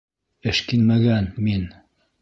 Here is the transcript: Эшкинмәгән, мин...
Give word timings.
Эшкинмәгән, 0.53 1.31
мин... 1.49 1.71